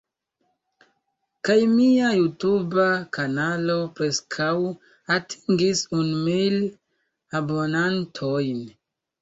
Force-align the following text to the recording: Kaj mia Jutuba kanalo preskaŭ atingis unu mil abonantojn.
Kaj 1.49 1.57
mia 1.73 2.07
Jutuba 2.19 2.87
kanalo 3.17 3.75
preskaŭ 3.99 4.49
atingis 5.19 5.85
unu 5.99 6.25
mil 6.31 6.59
abonantojn. 7.43 8.67